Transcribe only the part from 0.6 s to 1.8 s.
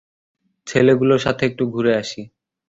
ছেলেগুলোর সাথে একটু